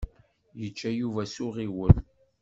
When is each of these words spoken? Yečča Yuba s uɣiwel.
Yečča 0.59 0.89
Yuba 0.99 1.23
s 1.33 1.35
uɣiwel. 1.45 1.95